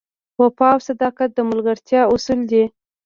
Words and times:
وفا 0.41 0.67
او 0.75 0.79
صداقت 0.87 1.29
د 1.33 1.39
ملګرتیا 1.49 2.01
اصل 2.15 2.39
دی. 2.51 2.63